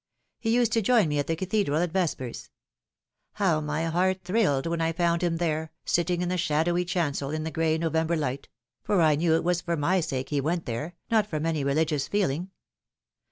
[0.39, 2.49] He used to join me at the Cathedral at vespers.
[3.33, 7.43] How my heart thrilled when I found him there, sitting in the shadowy chancel in
[7.43, 8.49] the gray November light!
[8.81, 12.07] for I knew it was for my sake he went there, not from any religious
[12.07, 12.49] feeling.